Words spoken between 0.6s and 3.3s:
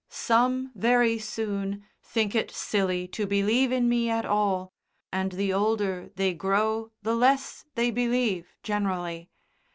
very soon, think it silly to